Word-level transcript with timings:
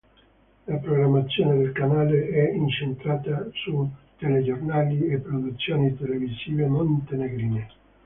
La 0.65 0.77
programmazione 0.79 1.57
del 1.57 1.73
canale 1.73 2.27
è 2.31 2.49
incentrata 2.55 3.47
su 3.53 3.87
telegiornali 4.17 5.05
e 5.09 5.19
produzioni 5.19 5.95
televisive 5.95 6.65
montenegrine. 6.65 7.67